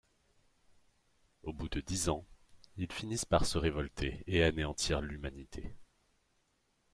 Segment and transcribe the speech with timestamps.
[1.43, 2.25] Au bout de dix ans,
[2.75, 5.75] ils finissent par se révolter et anéantir l'humanité.